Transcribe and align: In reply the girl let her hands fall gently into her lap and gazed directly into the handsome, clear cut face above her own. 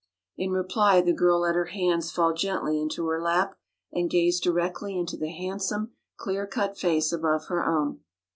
In 0.35 0.49
reply 0.49 1.01
the 1.01 1.13
girl 1.13 1.41
let 1.41 1.53
her 1.53 1.65
hands 1.65 2.09
fall 2.09 2.33
gently 2.33 2.81
into 2.81 3.05
her 3.07 3.21
lap 3.21 3.53
and 3.93 4.09
gazed 4.09 4.41
directly 4.41 4.97
into 4.97 5.15
the 5.15 5.29
handsome, 5.29 5.91
clear 6.17 6.47
cut 6.47 6.75
face 6.75 7.11
above 7.11 7.45
her 7.49 7.63
own. 7.63 7.99